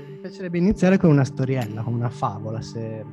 piacerebbe 0.00 0.58
iniziare 0.58 0.96
con 0.96 1.10
una 1.10 1.24
storiella, 1.24 1.82
con 1.82 1.94
una 1.94 2.10
favola, 2.10 2.60
se, 2.62 3.04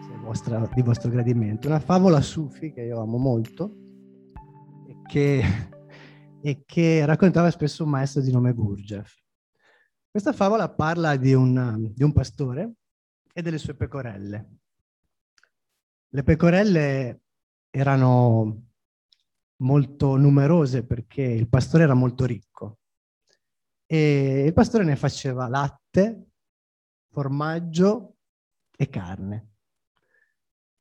se 0.00 0.16
vostra, 0.20 0.68
di 0.74 0.82
vostro 0.82 1.10
gradimento. 1.10 1.68
Una 1.68 1.80
favola 1.80 2.20
sufi 2.20 2.72
che 2.72 2.82
io 2.82 3.00
amo 3.00 3.18
molto 3.18 3.76
e 4.86 4.96
che, 5.06 5.42
e 6.40 6.62
che 6.64 7.04
raccontava 7.04 7.50
spesso 7.50 7.84
un 7.84 7.90
maestro 7.90 8.20
di 8.20 8.30
nome 8.30 8.52
Gurdjieff. 8.52 9.14
Questa 10.10 10.32
favola 10.32 10.68
parla 10.68 11.16
di 11.16 11.34
un, 11.34 11.90
di 11.94 12.02
un 12.02 12.12
pastore 12.12 12.74
e 13.32 13.42
delle 13.42 13.58
sue 13.58 13.74
pecorelle. 13.74 14.50
Le 16.08 16.22
pecorelle 16.22 17.20
erano 17.70 18.66
molto 19.62 20.16
numerose 20.16 20.84
perché 20.84 21.22
il 21.22 21.48
pastore 21.48 21.84
era 21.84 21.94
molto 21.94 22.24
ricco 22.24 22.81
e 23.92 24.44
il 24.46 24.54
pastore 24.54 24.84
ne 24.84 24.96
faceva 24.96 25.48
latte 25.48 26.28
formaggio 27.10 28.16
e 28.74 28.88
carne. 28.88 29.50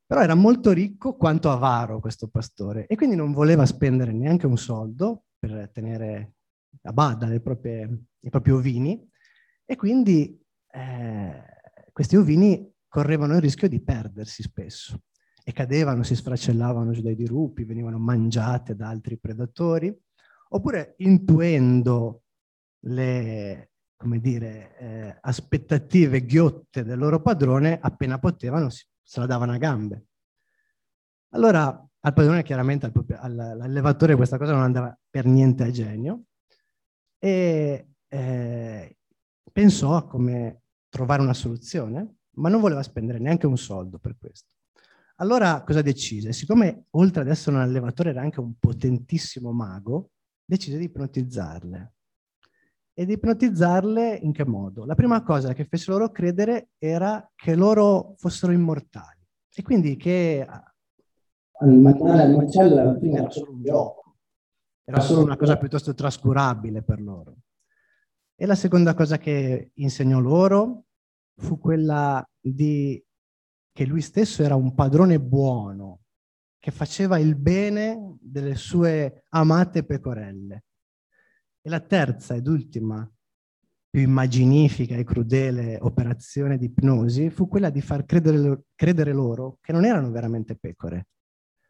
Però 0.06 0.22
era 0.22 0.34
molto 0.34 0.72
ricco 0.72 1.18
quanto 1.18 1.52
avaro 1.52 2.00
questo 2.00 2.30
pastore 2.30 2.88
e 2.88 2.96
quindi 2.96 3.18
non 3.18 3.34
voleva 3.34 3.66
spendere 3.66 4.14
neanche 4.14 4.46
un 4.46 4.58
soldo 4.58 5.26
per 5.38 5.70
tenere 5.74 6.36
a 6.84 6.94
bada 6.94 7.28
le 7.28 7.42
proprie, 7.42 8.04
i 8.22 8.30
propri 8.30 8.52
ovini 8.52 9.06
e 9.66 9.76
quindi 9.76 10.42
eh, 10.72 11.44
questi 11.92 12.16
ovini 12.16 12.74
correvano 12.88 13.36
il 13.36 13.42
rischio 13.42 13.68
di 13.68 13.82
perdersi 13.82 14.42
spesso 14.42 15.02
e 15.44 15.52
cadevano, 15.52 16.04
si 16.04 16.16
sfracellavano 16.16 16.92
giù 16.92 17.02
dai 17.02 17.16
dirupi, 17.16 17.66
venivano 17.66 18.00
mangiate 18.00 18.74
da 18.74 18.88
altri 18.88 19.18
predatori, 19.18 19.94
oppure 20.52 20.94
intuendo 21.00 22.22
le, 22.86 23.72
come 23.96 24.20
dire, 24.20 24.78
eh, 24.78 25.18
aspettative 25.22 26.26
ghiotte 26.26 26.84
del 26.84 26.98
loro 26.98 27.22
padrone, 27.22 27.80
appena 27.80 28.20
potevano 28.20 28.70
si, 28.70 28.86
se 29.02 29.20
la 29.20 29.26
davano 29.26 29.52
a 29.52 29.58
gambe. 29.58 30.06
Allora 31.34 31.86
al 32.04 32.14
padrone 32.14 32.44
chiaramente, 32.44 32.88
al, 32.88 33.40
all'allevatore 33.40 34.16
questa 34.16 34.38
cosa 34.38 34.54
non 34.54 34.64
andava 34.64 34.98
per 35.10 35.26
niente 35.26 35.64
a 35.64 35.72
genio 35.72 36.24
e 37.20 37.90
eh, 38.08 38.98
pensò 39.52 39.96
a 39.96 40.08
come 40.08 40.64
trovare 40.90 41.22
una 41.22 41.34
soluzione, 41.34 42.16
ma 42.38 42.50
non 42.50 42.60
voleva 42.60 42.82
spendere 42.82 43.20
neanche 43.20 43.46
un 43.46 43.58
soldo 43.58 44.00
per 44.00 44.18
questo. 44.18 44.56
Allora 45.18 45.62
cosa 45.64 45.84
decise? 45.84 46.34
Siccome 46.34 46.86
oltre 46.92 47.22
ad 47.22 47.28
essere 47.28 47.56
un 47.56 47.62
allevatore 47.62 48.10
era 48.10 48.22
anche 48.22 48.40
un 48.40 48.56
potentissimo 48.58 49.52
mago, 49.52 50.10
decise 50.44 50.80
di 50.80 50.86
ipnotizzarle 50.86 51.94
ed 53.02 53.10
ipnotizzarle 53.10 54.20
in 54.22 54.32
che 54.32 54.46
modo? 54.46 54.86
La 54.86 54.94
prima 54.94 55.24
cosa 55.24 55.54
che 55.54 55.66
fece 55.66 55.90
loro 55.90 56.12
credere 56.12 56.70
era 56.78 57.28
che 57.34 57.56
loro 57.56 58.14
fossero 58.18 58.52
immortali 58.52 59.26
e 59.52 59.64
quindi 59.64 59.96
che 59.96 60.46
mandarle 61.62 62.22
al 62.22 62.36
macello 62.36 62.80
alla 62.80 63.00
fine 63.00 63.18
era 63.18 63.30
solo 63.32 63.54
un 63.54 63.64
gioco, 63.64 64.18
era 64.84 65.00
solo 65.00 65.24
una 65.24 65.36
cosa 65.36 65.58
piuttosto 65.58 65.96
trascurabile 65.96 66.84
per 66.84 67.02
loro. 67.02 67.38
E 68.36 68.46
la 68.46 68.54
seconda 68.54 68.94
cosa 68.94 69.18
che 69.18 69.72
insegnò 69.74 70.20
loro 70.20 70.84
fu 71.38 71.58
quella 71.58 72.24
di 72.40 73.04
che 73.74 73.86
lui 73.86 74.02
stesso 74.02 74.44
era 74.44 74.54
un 74.54 74.76
padrone 74.76 75.20
buono, 75.20 76.02
che 76.60 76.70
faceva 76.70 77.18
il 77.18 77.36
bene 77.36 78.16
delle 78.20 78.54
sue 78.54 79.24
amate 79.30 79.84
pecorelle 79.86 80.66
e 81.62 81.70
la 81.70 81.80
terza 81.80 82.34
ed 82.34 82.48
ultima, 82.48 83.10
più 83.90 84.02
immaginifica 84.02 84.96
e 84.96 85.04
crudele 85.04 85.78
operazione 85.82 86.58
di 86.58 86.66
ipnosi 86.66 87.30
fu 87.30 87.48
quella 87.48 87.70
di 87.70 87.82
far 87.82 88.06
credere, 88.06 88.66
credere 88.74 89.12
loro 89.12 89.58
che 89.62 89.74
non 89.74 89.86
erano 89.86 90.10
veramente 90.12 90.56
pecore, 90.56 91.08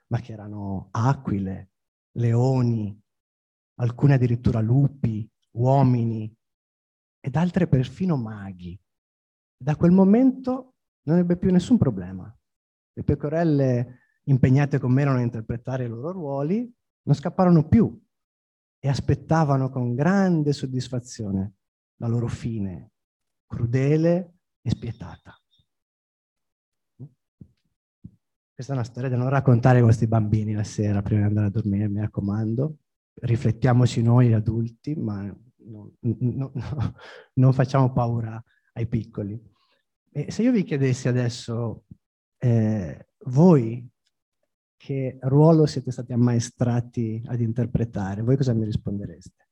ma 0.08 0.20
che 0.20 0.34
erano 0.34 0.90
aquile, 0.92 1.72
leoni, 2.12 2.98
alcune 3.76 4.14
addirittura 4.14 4.60
lupi, 4.62 5.28
uomini 5.54 6.34
ed 7.20 7.36
altre 7.36 7.68
perfino 7.68 8.18
maghi. 8.18 8.80
Da 9.58 9.76
quel 9.76 9.92
momento 9.92 10.76
non 11.04 11.18
ebbe 11.18 11.38
più 11.38 11.52
nessun 11.52 11.78
problema. 11.78 12.34
Le 12.94 13.04
pecorelle 13.04 14.00
impegnate 14.26 14.80
come 14.80 15.02
erano 15.02 15.18
a 15.18 15.24
interpretare 15.24 15.86
i 15.86 15.88
loro 15.88 16.12
ruoli 16.12 16.72
non 17.04 17.16
scapparono 17.16 17.68
più 17.68 18.00
e 18.84 18.90
aspettavano 18.90 19.70
con 19.70 19.94
grande 19.94 20.54
soddisfazione 20.54 21.54
la 21.98 22.08
loro 22.08 22.28
fine 22.28 22.94
crudele 23.46 24.38
e 24.62 24.70
spietata. 24.72 25.36
Questa 28.54 28.74
è 28.74 28.76
una 28.76 28.86
storia 28.86 29.10
da 29.10 29.18
non 29.18 29.30
raccontare 29.30 29.78
ai 29.78 29.84
vostri 29.84 30.08
bambini 30.08 30.54
la 30.54 30.64
sera 30.64 31.02
prima 31.02 31.22
di 31.22 31.28
andare 31.28 31.48
a 31.48 31.52
dormire, 31.52 31.90
mi 31.90 32.00
raccomando. 32.00 32.78
Riflettiamoci 33.22 34.02
noi 34.02 34.34
adulti, 34.34 34.96
ma 34.96 35.24
no, 35.24 35.94
no, 36.00 36.52
no, 36.54 36.96
non 37.34 37.54
facciamo 37.54 37.92
paura 37.92 38.44
ai 38.74 38.88
piccoli. 38.88 39.40
E 40.12 40.32
se 40.32 40.42
io 40.42 40.52
vi 40.52 40.64
chiedessi 40.64 41.08
adesso, 41.08 41.86
eh, 42.38 43.08
voi 43.26 43.88
che 44.84 45.20
ruolo 45.22 45.68
siete 45.68 45.92
stati 45.92 46.12
ammaestrati 46.12 47.22
ad 47.28 47.40
interpretare? 47.40 48.24
Voi 48.24 48.36
cosa 48.36 48.54
mi 48.54 48.66
rispondereste? 48.66 49.50